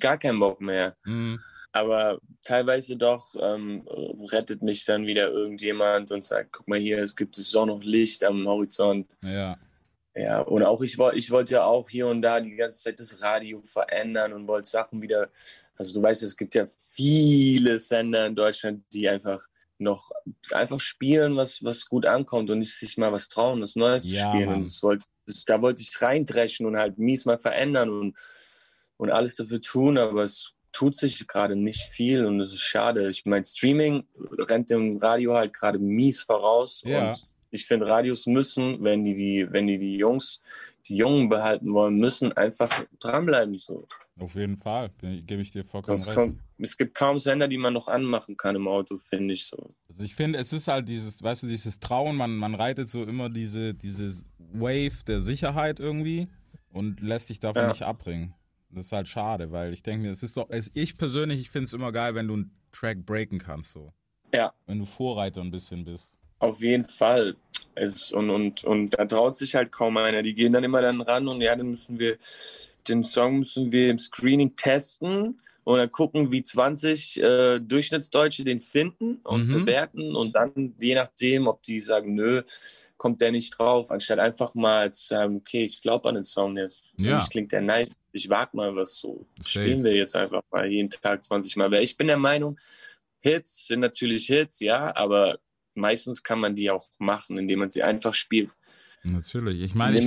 [0.00, 0.96] gar keinen Bock mehr.
[1.04, 1.38] Mhm.
[1.76, 3.86] Aber teilweise doch ähm,
[4.32, 7.82] rettet mich dann wieder irgendjemand und sagt, guck mal hier, es gibt es auch noch
[7.82, 9.14] Licht am Horizont.
[9.22, 9.56] Ja,
[10.14, 13.20] Ja, und auch ich, ich wollte ja auch hier und da die ganze Zeit das
[13.20, 15.28] Radio verändern und wollte Sachen wieder,
[15.76, 19.46] also du weißt, es gibt ja viele Sender in Deutschland, die einfach
[19.78, 20.10] noch
[20.52, 24.14] einfach spielen, was, was gut ankommt und nicht sich mal was trauen, was Neues zu
[24.14, 24.46] Ja, spielen.
[24.46, 24.54] Mann.
[24.56, 28.16] Und das wollte, das, da wollte ich reindreschen und halt mies mal verändern und,
[28.96, 33.08] und alles dafür tun, aber es tut sich gerade nicht viel und es ist schade.
[33.08, 34.04] Ich meine, Streaming
[34.38, 37.08] rennt dem Radio halt gerade mies voraus Ja.
[37.10, 40.42] und ich finde, Radios müssen, wenn die, die, wenn die die Jungs,
[40.88, 43.56] die Jungen behalten wollen, müssen einfach dranbleiben.
[43.56, 43.86] So.
[44.18, 46.16] auf jeden Fall, gebe ich dir vollkommen Das recht.
[46.16, 49.74] kommt, es gibt kaum Sender, die man noch anmachen kann im Auto, finde ich so.
[49.88, 53.02] Also ich finde, es ist halt dieses, weißt du, dieses Trauen, man, man reitet so
[53.04, 56.28] immer diese, diese Wave der Sicherheit irgendwie
[56.70, 57.68] und lässt sich davon Ja.
[57.68, 58.34] nicht abbringen.
[58.76, 61.64] Das ist halt schade, weil ich denke mir, es ist doch, ich persönlich, ich finde
[61.64, 63.92] es immer geil, wenn du einen Track breaken kannst, so.
[64.34, 64.52] Ja.
[64.66, 66.14] Wenn du Vorreiter ein bisschen bist.
[66.40, 67.36] Auf jeden Fall.
[67.74, 70.22] Es, und, und, und da traut sich halt kaum einer.
[70.22, 72.18] Die gehen dann immer dann ran und ja, dann müssen wir,
[72.86, 78.60] den Song müssen wir im Screening testen und dann gucken, wie 20 äh, Durchschnittsdeutsche den
[78.60, 79.52] finden und Mhm.
[79.52, 82.42] bewerten und dann, je nachdem, ob die sagen, nö,
[82.96, 86.54] kommt der nicht drauf, anstatt einfach mal zu sagen, okay, ich glaube an den Song,
[86.54, 87.16] der Ja.
[87.16, 89.26] mich klingt der nice, ich wag mal was so.
[89.40, 89.48] Safe.
[89.48, 91.68] Spielen wir jetzt einfach mal jeden Tag 20 Mal.
[91.72, 92.60] Weil ich bin der Meinung,
[93.18, 95.40] Hits sind natürlich Hits, ja, aber
[95.74, 98.50] meistens kann man die auch machen, indem man sie einfach spielt.
[99.02, 99.60] Natürlich.
[99.62, 100.04] Ich meine, ich,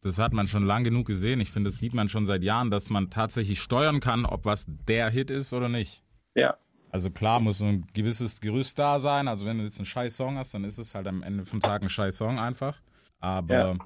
[0.00, 1.40] das hat man schon lang genug gesehen.
[1.40, 4.66] Ich finde, das sieht man schon seit Jahren, dass man tatsächlich steuern kann, ob was
[4.68, 6.02] der Hit ist oder nicht.
[6.34, 6.56] ja,
[6.90, 9.26] Also klar muss ein gewisses Gerüst da sein.
[9.28, 11.60] Also wenn du jetzt einen scheiß Song hast, dann ist es halt am Ende vom
[11.60, 12.80] Tag ein scheiß Song einfach.
[13.20, 13.76] Aber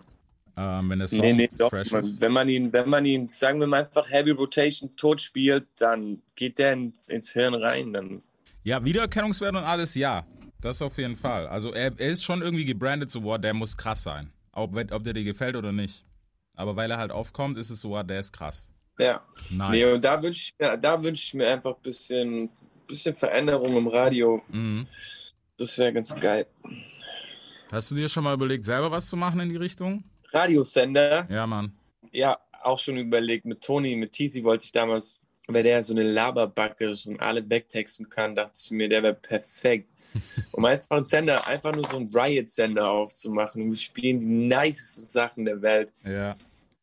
[0.57, 1.71] ähm, wenn der Song nee, nee, doch.
[1.71, 2.21] fresh Man, ist.
[2.21, 6.21] wenn man ihn, wenn man ihn, sagen wir mal einfach Heavy Rotation tot spielt, dann
[6.35, 7.93] geht der ins, ins Hirn rein.
[7.95, 8.23] Dann,
[8.63, 10.27] Ja, Wiedererkennungswert und alles, ja.
[10.61, 11.49] Das auf jeden Fall.
[11.49, 14.31] Also er, er ist schon irgendwie gebrandet so, boah, der muss krass sein.
[14.53, 16.05] Ob, ob der dir gefällt oder nicht.
[16.55, 18.71] Aber weil er halt aufkommt, ist es so, ah, der ist krass.
[18.99, 19.23] Ja.
[19.51, 19.71] Nein.
[19.71, 22.51] Nee, und da wünsche ich, mir- da wünsch ich mir einfach ein bisschen,
[22.87, 24.43] bisschen Veränderung im Radio.
[24.49, 24.87] Mhm.
[25.57, 26.47] Das wäre ganz geil.
[27.71, 30.05] Hast du dir schon mal überlegt, selber was zu machen in die Richtung?
[30.33, 31.73] Radiosender, Ja, Mann.
[32.11, 33.45] ja, auch schon überlegt.
[33.47, 37.49] Mit Toni, mit Tizi wollte ich damals, weil der so eine Laberbacke ist und alle
[37.49, 39.95] wegtexten kann, dachte ich mir, der wäre perfekt.
[40.53, 43.63] Um einfach einen Sender, einfach nur so einen Riot-Sender aufzumachen.
[43.63, 45.91] Und wir spielen die nicesten Sachen der Welt.
[46.05, 46.35] Ja.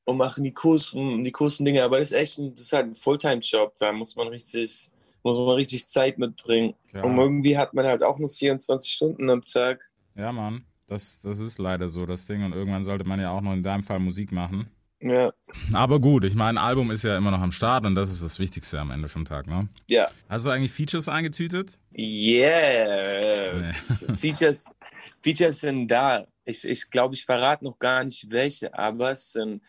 [0.05, 1.83] und machen die coolsten, die coolsten Dinge.
[1.83, 3.73] Aber das ist echt ein, das ist halt ein Fulltime-Job.
[3.79, 4.89] Da muss man richtig,
[5.23, 6.73] muss man richtig Zeit mitbringen.
[6.89, 7.05] Klar.
[7.05, 9.89] Und irgendwie hat man halt auch nur 24 Stunden am Tag.
[10.15, 10.65] Ja, Mann.
[10.87, 12.43] Das, das ist leider so, das Ding.
[12.43, 14.71] Und irgendwann sollte man ja auch noch in deinem Fall Musik machen.
[15.01, 15.31] Ja.
[15.73, 18.21] Aber gut, ich meine, ein Album ist ja immer noch am Start und das ist
[18.21, 19.69] das Wichtigste am Ende vom Tag, ne?
[19.89, 20.07] Ja.
[20.27, 21.79] Hast du eigentlich Features eingetütet?
[21.91, 24.05] Yes.
[24.19, 24.75] Features,
[25.23, 26.27] Features sind da.
[26.45, 29.61] Ich, ich glaube, ich verrate noch gar nicht welche, aber es sind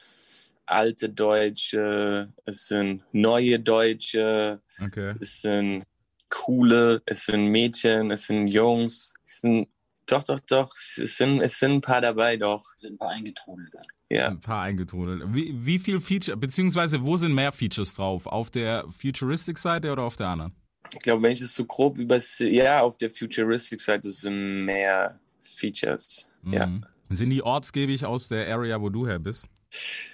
[0.67, 5.15] alte Deutsche, es sind neue Deutsche, Okay.
[5.21, 5.85] es sind
[6.29, 9.69] coole, es sind Mädchen, es sind Jungs, es sind
[10.07, 12.65] doch, doch, doch, es sind, es sind ein paar dabei, doch.
[12.77, 13.75] sind ein paar eingetrudelt.
[14.11, 14.29] Ja.
[14.29, 15.23] Ein paar eingetrudelt.
[15.33, 18.27] Wie, wie viel Feature, beziehungsweise wo sind mehr Features drauf?
[18.27, 20.53] Auf der Futuristic-Seite oder auf der anderen?
[20.93, 26.29] Ich glaube, wenn ich es so grob über, ja, auf der Futuristic-Seite sind mehr Features.
[26.45, 26.67] Ja.
[26.67, 26.85] Mhm.
[27.09, 29.49] Sind die ortsgebig aus der Area, wo du her bist?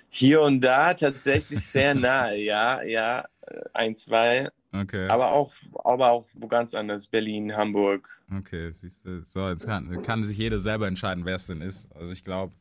[0.08, 3.24] Hier und da tatsächlich sehr nahe, ja, ja,
[3.72, 5.08] ein, zwei, Okay.
[5.08, 5.52] aber auch,
[5.84, 8.20] aber auch wo ganz anders, Berlin, Hamburg.
[8.36, 9.22] Okay, siehst du.
[9.24, 11.88] So, jetzt kann, kann sich jeder selber entscheiden, wer es denn ist.
[11.94, 12.52] Also ich glaube,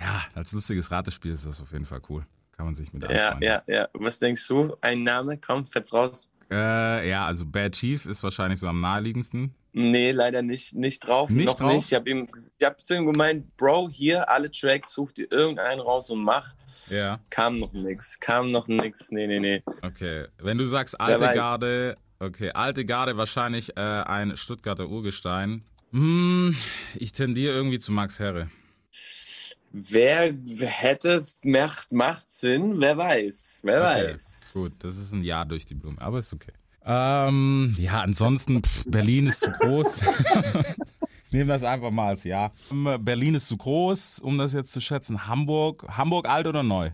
[0.00, 2.24] ja, als lustiges Ratespiel ist das auf jeden Fall cool.
[2.56, 3.42] Kann man sich mit Ja, anfreunden.
[3.42, 3.88] ja, ja.
[3.94, 4.76] Was denkst du?
[4.80, 5.38] Ein Name?
[5.38, 6.28] Komm, fetz raus.
[6.50, 9.54] Äh, ja, also Bad Chief ist wahrscheinlich so am naheliegendsten.
[9.72, 11.30] Nee, leider nicht, nicht drauf.
[11.30, 11.72] Nicht noch drauf?
[11.72, 11.86] nicht.
[11.86, 12.28] Ich habe ihm,
[12.58, 16.54] ich hab zu ihm gemeint, Bro, hier alle Tracks, such dir irgendeinen raus und mach.
[16.90, 17.20] Ja.
[17.30, 19.10] Kam noch nix, kam noch nix.
[19.10, 19.62] Nee, nee, nee.
[19.80, 20.26] Okay.
[20.38, 21.32] Wenn du sagst alte.
[21.34, 25.64] Garde, okay, alte Garde wahrscheinlich äh, ein Stuttgarter Urgestein.
[25.92, 26.54] Hm,
[26.96, 28.50] ich tendiere irgendwie zu Max Herre.
[29.74, 33.60] Wer hätte, macht, macht Sinn, wer weiß.
[33.64, 34.50] Wer Okay, weiß.
[34.52, 36.52] Gut, das ist ein Jahr durch die Blume, aber ist okay.
[36.84, 40.00] Ähm, ja, ansonsten, pff, Berlin ist zu groß.
[41.30, 42.52] Nehmen wir es einfach mal als Ja.
[43.00, 45.26] Berlin ist zu groß, um das jetzt zu schätzen.
[45.26, 46.90] Hamburg, Hamburg alt oder neu?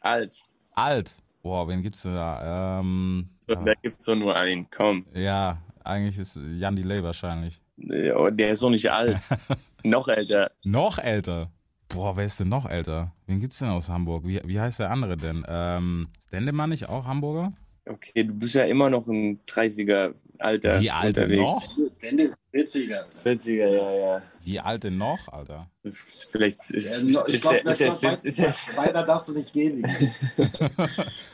[0.00, 0.42] Alt.
[0.72, 1.10] Alt.
[1.42, 2.80] Boah, wen gibt's denn da?
[2.80, 5.04] Ähm, So, Da gibt's doch nur einen, komm.
[5.14, 7.60] ja, eigentlich ist Jan Delay wahrscheinlich.
[7.76, 9.18] Ja, Der ist doch nicht alt.
[9.84, 10.52] noch älter.
[10.62, 11.50] Noch älter.
[11.94, 13.12] Boah, wer ist denn noch älter?
[13.26, 14.24] Wen gibt's denn aus Hamburg?
[14.26, 15.44] Wie, wie heißt der andere denn?
[15.48, 17.52] Ähm, ist Dendemann nicht auch Hamburger?
[17.86, 21.40] Okay, du bist ja immer noch ein 30er Alter Wie alt unterwegs.
[21.40, 21.68] noch?
[22.02, 23.04] Denn der ist 40er.
[23.14, 24.22] 40er, ja, ja.
[24.42, 25.70] Wie alt denn noch, Alter?
[25.84, 27.44] Vielleicht ist, Ja, glaub, er- ist,
[27.80, 29.84] das sieb- weiß- ist, das- Weiter darfst du nicht gehen.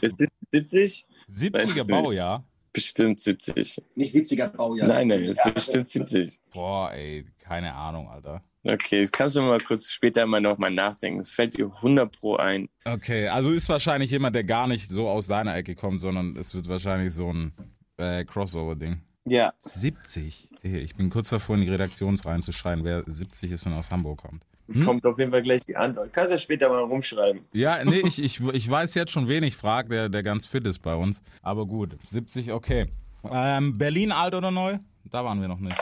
[0.01, 1.07] ist er 70?
[1.31, 1.89] 70er Weiß nicht.
[1.89, 2.45] Baujahr?
[2.73, 3.83] Bestimmt 70.
[3.95, 4.89] Nicht 70er Baujahr.
[4.89, 5.53] Nein, nein, ist 70er.
[5.53, 6.41] bestimmt 70.
[6.53, 8.43] Boah, ey, keine Ahnung, Alter.
[8.63, 11.19] Okay, das kannst du mal kurz später mal nochmal nachdenken.
[11.19, 12.69] Das fällt dir 100 pro ein.
[12.85, 16.55] Okay, also ist wahrscheinlich jemand, der gar nicht so aus deiner Ecke kommt, sondern es
[16.55, 17.53] wird wahrscheinlich so ein
[17.97, 19.01] äh, Crossover-Ding.
[19.25, 20.49] Ja, 70?
[20.63, 24.19] Ich bin kurz davor, in die Redaktionsreihen zu schreien, wer 70 ist und aus Hamburg
[24.19, 24.45] kommt.
[24.73, 24.85] Hm?
[24.85, 26.13] kommt auf jeden Fall gleich die Antwort.
[26.13, 27.43] Kannst ja später mal rumschreiben.
[27.53, 30.67] Ja, nee, ich, ich, ich weiß jetzt schon, wen ich frage, der, der ganz fit
[30.67, 31.23] ist bei uns.
[31.43, 32.87] Aber gut, 70, okay.
[33.31, 34.79] Ähm, Berlin alt oder neu?
[35.05, 35.77] Da waren wir noch nicht.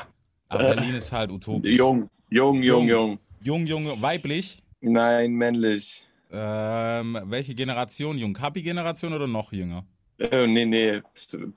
[0.48, 1.76] Aber Berlin ist halt utopisch.
[1.76, 3.18] Jung, jung, jung, Jung.
[3.42, 3.66] jung.
[3.66, 4.58] Jung, weiblich.
[4.80, 6.06] Nein, männlich.
[6.30, 8.18] Ähm, welche Generation?
[8.18, 8.32] Jung?
[8.34, 9.84] Kapi-Generation oder noch jünger?
[10.18, 11.00] Äh, nee, nee,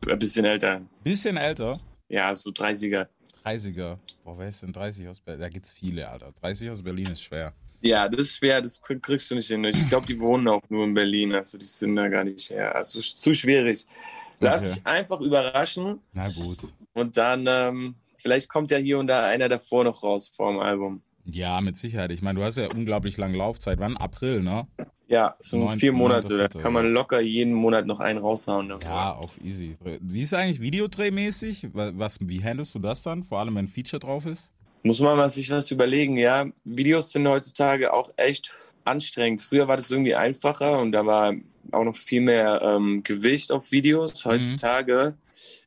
[0.08, 0.82] ein bisschen älter.
[1.04, 1.80] Bisschen älter.
[2.10, 3.08] Ja, so 30er.
[3.44, 3.98] 30er.
[4.24, 5.42] Boah, wer ist denn 30 aus Berlin?
[5.42, 6.32] Da gibt's viele, Alter.
[6.42, 7.54] 30 aus Berlin ist schwer.
[7.82, 9.64] Ja, das ist schwer, das krieg- kriegst du nicht hin.
[9.64, 12.76] Ich glaube, die wohnen auch nur in Berlin, also die sind da gar nicht her.
[12.76, 13.86] Also zu schwierig.
[14.40, 14.74] Lass Okay.
[14.76, 16.60] dich einfach überraschen Na gut.
[16.94, 20.60] und dann, ähm, vielleicht kommt ja hier und da einer davor noch raus vor dem
[20.60, 21.02] Album.
[21.26, 22.12] Ja, mit Sicherheit.
[22.12, 23.80] Ich meine, du hast ja unglaublich lange Laufzeit.
[23.80, 23.96] Wann?
[23.98, 24.68] April, ne?
[25.08, 28.70] Ja, sind Neun- vier Monate, da kann man locker jeden Monat noch einen raushauen.
[28.70, 28.90] davor.
[28.90, 29.76] Ja, auch easy.
[30.02, 31.68] Wie ist eigentlich Videodrehmäßig?
[31.74, 33.24] Wa- Was, wie handelst du das dann?
[33.24, 34.52] Vor allem, wenn ein Feature drauf ist?
[34.84, 36.48] Muss man mal sich was überlegen, ja.
[36.64, 38.52] Videos sind heutzutage auch echt
[38.84, 39.42] anstrengend.
[39.42, 41.36] Früher war das irgendwie einfacher und da war
[41.72, 44.26] auch noch viel mehr ähm, Gewicht auf Videos.
[44.26, 45.14] Heutzutage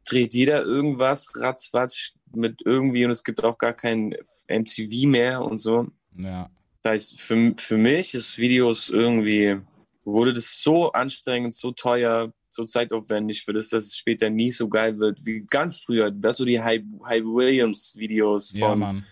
[0.05, 4.15] dreht jeder irgendwas ratzfatz mit irgendwie und es gibt auch gar kein
[4.49, 5.87] MTV mehr und so.
[6.17, 6.51] Ja.
[6.83, 9.59] Das heißt, für, für mich ist Videos irgendwie,
[10.05, 14.69] wurde das so anstrengend, so teuer, so zeitaufwendig für das, dass es später nie so
[14.69, 16.11] geil wird wie ganz früher.
[16.11, 19.05] Das so die Hype, Hype Williams Videos Ja, von Mann.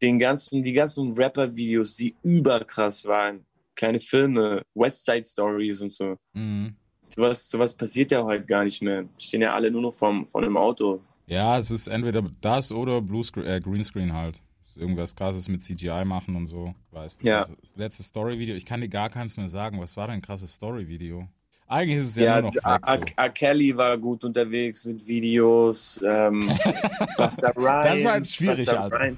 [0.00, 3.44] den ganzen, die ganzen Rapper-Videos, die überkrass waren.
[3.74, 6.16] Kleine Filme, West Side Stories und so.
[6.32, 6.74] Mhm.
[7.08, 9.08] sowas, sowas passiert ja heute gar nicht mehr.
[9.18, 11.02] Stehen ja alle nur noch vom, von einem Auto.
[11.28, 14.36] Ja, es ist entweder das oder Bluescreen, äh, Greenscreen halt.
[14.76, 16.72] Irgendwas krasses mit CGI machen und so.
[16.92, 17.26] Weißt du?
[17.26, 17.40] Ja.
[17.40, 19.80] Das, das letzte Story-Video, ich kann dir gar keins mehr sagen.
[19.80, 21.28] Was war denn ein krasses Story-Video?
[21.66, 23.10] Eigentlich ist es ja, Ja, nur noch A- Flex.
[23.10, 23.16] So.
[23.16, 23.28] A.
[23.28, 26.02] Kelly war gut unterwegs mit Videos.
[26.08, 26.46] Ähm,
[27.18, 27.86] Busta Rhymes.
[27.94, 29.16] Das war jetzt schwierig, Alter.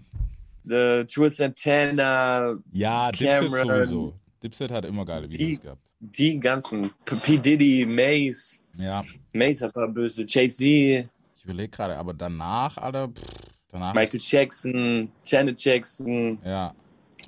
[0.64, 3.68] The Jules Santana, Ja, Dipset Cameron.
[3.86, 4.14] sowieso.
[4.42, 5.80] Dipset hat immer geile Videos Die- gehabt.
[5.98, 6.90] die ganzen.
[7.04, 7.38] P.
[7.38, 8.62] Diddy, Mace.
[8.78, 10.24] Ja, Mace hat war böse.
[10.28, 11.08] Jay-Z,
[11.40, 13.22] ich überlege gerade, aber danach, Alter, pff,
[13.68, 13.94] danach.
[13.94, 16.38] Michael Jackson, Janet Jackson.
[16.44, 16.74] ja.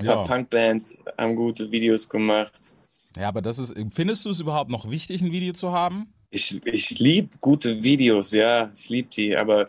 [0.02, 0.24] Ja.
[0.24, 2.58] Punkbands haben gute Videos gemacht.
[3.16, 3.74] ja, aber das ist.
[3.94, 6.12] Findest du es überhaupt noch wichtig, ein Video zu haben?
[6.30, 9.68] Ich, ich liebe gute Videos, ja, ich liebe die, aber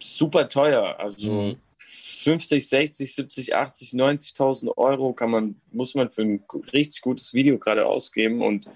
[0.00, 0.96] super teuer.
[0.98, 1.56] Also Mhm.
[1.76, 7.58] 50, 60, 70, 80, 90.000 Euro kann man, muss man für ein richtig gutes Video
[7.58, 8.68] gerade ausgeben und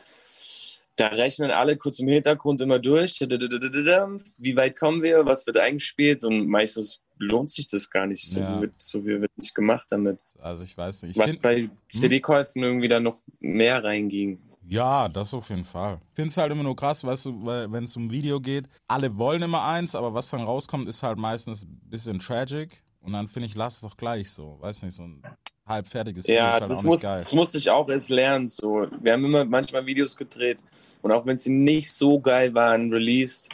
[0.96, 6.24] da rechnen alle kurz im Hintergrund immer durch, wie weit kommen wir, was wird eingespielt
[6.24, 8.28] und meistens lohnt sich das gar nicht.
[8.28, 8.61] So, Ja.
[8.61, 10.18] wird, so viel wird nicht gemacht damit.
[10.40, 11.16] Also ich weiß nicht.
[11.16, 14.40] Ich Was bei CD-Käufen irgendwie da noch mehr reinging.
[14.68, 16.00] Ja, das auf jeden Fall.
[16.11, 18.66] Ich finde es halt immer nur krass, weißt du, weil wenn es um Video geht,
[18.88, 22.83] alle wollen immer eins, aber was dann rauskommt, ist halt meistens ein bisschen tragic.
[23.00, 24.59] Und dann finde ich, lass es doch gleich so.
[24.61, 25.22] Weiß nicht, so ein
[25.66, 28.46] halbfertiges Video Ja, ist halt das, muss, das musste ich auch erst lernen.
[28.46, 28.87] So.
[29.01, 30.59] Wir haben immer manchmal Videos gedreht
[31.03, 33.48] und auch wenn sie nicht so geil waren, released,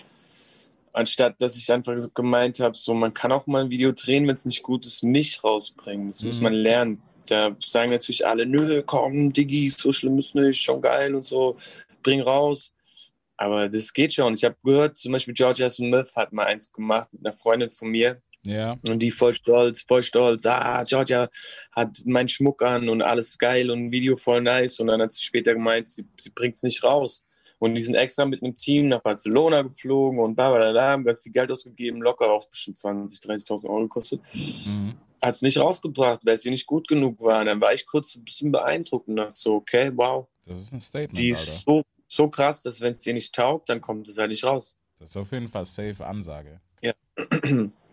[0.92, 4.26] anstatt dass ich einfach so gemeint habe, so man kann auch mal ein Video drehen,
[4.26, 6.08] wenn es nicht gut ist, nicht rausbringen.
[6.08, 6.44] Das muss Mhm.
[6.44, 7.02] man lernen.
[7.26, 11.56] Da sagen natürlich alle, nö, komm, Diggi, so schlimm ist nicht, schon geil und so,
[12.02, 12.72] bring raus.
[13.36, 14.34] Aber das geht schon.
[14.34, 17.88] Ich habe gehört, zum Beispiel Georgia Smith hat mal eins gemacht mit einer Freundin von
[17.88, 18.20] mir.
[18.44, 20.46] Ja, Und die voll stolz, voll stolz.
[20.46, 21.28] Ah, Georgia
[21.72, 24.80] hat meinen Schmuck an und alles geil und ein Video voll nice.
[24.80, 27.24] Und dann hat sie später gemeint, sie, sie bringt es nicht raus.
[27.58, 31.04] Und die sind extra mit einem Team nach Barcelona geflogen und bla bla bla, haben
[31.04, 34.20] ganz viel Geld ausgegeben, locker auf bestimmt 20.000, 30.000 Euro gekostet.
[34.32, 34.94] mhm.
[35.20, 37.46] Hat es nicht rausgebracht, weil sie nicht gut genug waren.
[37.46, 40.80] Dann war ich kurz ein bisschen beeindruckt und dachte so, okay, wow, das ist ein
[40.80, 44.16] Statement, die ist so, so krass, dass wenn es dir nicht taugt, dann kommt es
[44.16, 44.76] halt nicht raus.
[45.00, 46.60] Das ist auf jeden Fall safe Ansage.
[46.80, 46.92] Ja.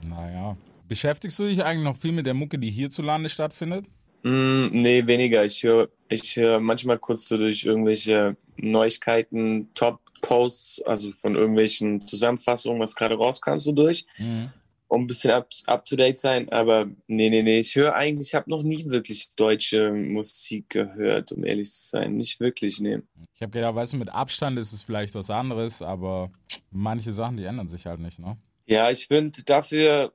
[0.03, 0.57] Naja.
[0.87, 3.85] Beschäftigst du dich eigentlich noch viel mit der Mucke, die hierzulande stattfindet?
[4.23, 5.43] Mm, nee, weniger.
[5.45, 12.79] Ich höre ich hör manchmal kurz so durch irgendwelche Neuigkeiten, Top-Posts, also von irgendwelchen Zusammenfassungen,
[12.79, 14.51] was gerade rauskam, so durch, Mhm.
[14.87, 16.47] um ein bisschen up, up to date sein.
[16.49, 17.59] Aber nee, nee, nee.
[17.59, 22.15] Ich höre eigentlich, ich habe noch nie wirklich deutsche Musik gehört, um ehrlich zu sein.
[22.15, 22.99] Nicht wirklich, nee.
[23.33, 26.29] Ich habe gedacht, weißt du, mit Abstand ist es vielleicht was anderes, aber
[26.71, 28.37] manche Sachen, die ändern sich halt nicht, ne?
[28.65, 30.11] Ja, ich finde, dafür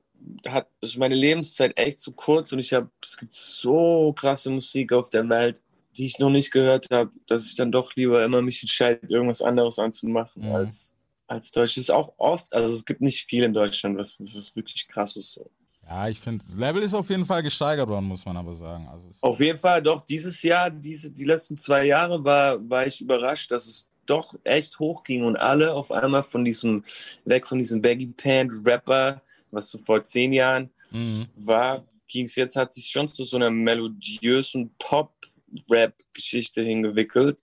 [0.47, 4.93] hat ist meine Lebenszeit echt zu kurz und ich habe, es gibt so krasse Musik
[4.93, 5.61] auf der Welt,
[5.97, 9.41] die ich noch nicht gehört habe, dass ich dann doch lieber immer mich entscheide, irgendwas
[9.41, 10.55] anderes anzumachen Mhm.
[10.55, 10.95] als,
[11.27, 11.75] als Deutsch.
[11.75, 15.15] Das ist auch oft, also es gibt nicht viel in Deutschland, was, was wirklich krass
[15.15, 15.31] ist.
[15.31, 15.49] So.
[15.87, 18.87] Ja, ich finde, das Level ist auf jeden Fall gesteigert worden, muss man aber sagen.
[18.89, 23.01] Also Auf jeden Fall, doch, dieses Jahr, diese, die letzten zwei Jahre war, war ich
[23.01, 26.83] überrascht, dass es doch echt hochging und alle auf einmal von diesem,
[27.25, 29.21] weg von diesem Baggy Pant Rapper,
[29.51, 31.27] was so vor zehn Jahren Mhm.
[31.35, 37.41] war, ging es jetzt, hat sich schon zu so einer melodiösen Pop-Rap-Geschichte hingewickelt,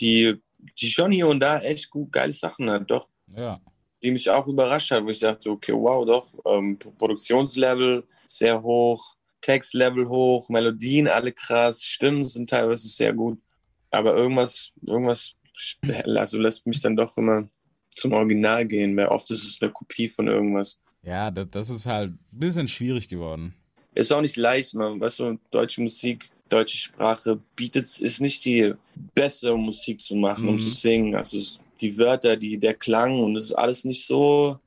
[0.00, 0.40] die,
[0.80, 3.08] die schon hier und da echt gut geile Sachen hat, doch.
[3.36, 3.60] Ja.
[4.02, 9.16] Die mich auch überrascht hat, wo ich dachte, okay, wow, doch, ähm, Produktionslevel sehr hoch,
[9.40, 13.38] Textlevel hoch, Melodien alle krass, Stimmen sind teilweise sehr gut,
[13.90, 15.34] aber irgendwas, irgendwas,
[16.16, 17.48] also lässt mich dann doch immer
[17.90, 20.78] zum Original gehen, weil oft ist es eine Kopie von irgendwas.
[21.02, 23.54] Ja, das, ist halt ein bisschen schwierig geworden.
[23.94, 25.00] ist auch nicht leicht, man.
[25.00, 28.72] Weißt du, deutsche Musik, deutsche Sprache bietet, ist nicht die
[29.14, 30.60] beste, um Musik zu machen, um Mhm.
[30.60, 31.14] zu singen.
[31.14, 31.38] Also
[31.80, 34.58] die Wörter, die, der Klang und das ist alles nicht so,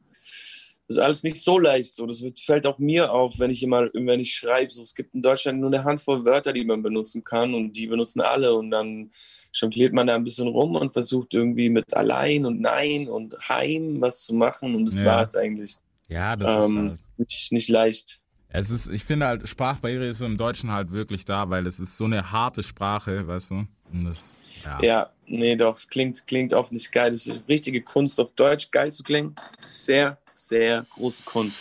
[0.87, 1.93] das ist alles nicht so leicht.
[1.93, 4.71] So, das wird, fällt auch mir auf, wenn ich immer, wenn ich schreibe.
[4.71, 7.87] So, es gibt in Deutschland nur eine Handvoll Wörter, die man benutzen kann und die
[7.87, 9.09] benutzen alle und dann
[9.53, 13.99] jongliert man da ein bisschen rum und versucht irgendwie mit allein und nein und heim
[13.99, 15.05] was zu machen und das Ja.
[15.05, 15.75] war es eigentlich.
[16.07, 16.99] Ja, das ist Ähm, halt.
[17.17, 18.21] nicht, nicht leicht.
[18.49, 21.97] Es ist, ich finde halt, Sprachbarriere ist im Deutschen halt wirklich da, weil es ist
[21.97, 23.65] so eine harte Sprache, weißt du?
[23.91, 24.81] Das, ja.
[24.81, 27.11] Ja, nee, doch, es klingt, klingt oft nicht geil.
[27.11, 29.35] Das ist richtige Kunst, auf Deutsch geil zu klingen.
[29.59, 31.59] Sehr, sehr große Kunst.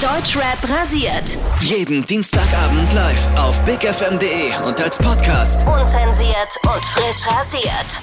[0.00, 1.38] Deutschrap rasiert.
[1.60, 5.66] Jeden Dienstagabend live auf bigfm.de und als Podcast.
[5.66, 8.02] Unzensiert und frisch rasiert.